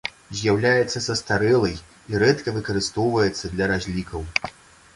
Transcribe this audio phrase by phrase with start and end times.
[0.37, 1.75] З'яўляецца састарэлай
[2.13, 4.21] і рэдка выкарыстоўваецца для разлікаў.